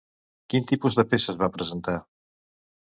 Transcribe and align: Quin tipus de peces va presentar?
Quin 0.53 0.65
tipus 0.71 0.97
de 1.01 1.07
peces 1.11 1.39
va 1.43 1.53
presentar? 1.59 1.99